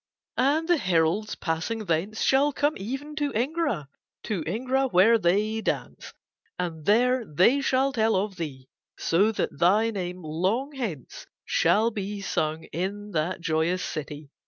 "'And 0.35 0.67
the 0.67 0.77
heralds 0.77 1.35
passing 1.35 1.85
thence 1.85 2.23
shall 2.23 2.51
come 2.53 2.73
even 2.75 3.13
to 3.17 3.31
Ingra, 3.33 3.87
to 4.23 4.41
Ingra 4.45 4.91
where 4.91 5.19
they 5.19 5.61
dance. 5.61 6.11
And 6.57 6.85
there 6.85 7.23
they 7.23 7.61
shall 7.61 7.93
tell 7.93 8.15
of 8.15 8.35
thee, 8.37 8.67
so 8.97 9.31
that 9.33 9.59
thy 9.59 9.91
name 9.91 10.23
long 10.23 10.71
hence 10.71 11.27
shall 11.45 11.91
be 11.91 12.19
sung 12.19 12.63
in 12.73 13.11
that 13.11 13.41
joyous 13.41 13.83
city. 13.83 14.31